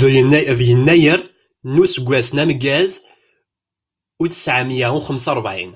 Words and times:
De 0.00 0.08
yennayer 0.70 1.20
n 1.72 1.74
useggas 1.84 2.28
n 2.32 2.42
ameggaz 2.42 2.92
u 4.22 4.24
tesεemya 4.32 4.88
u 4.96 5.00
xemsa 5.06 5.30
u 5.32 5.36
rebεin. 5.38 5.72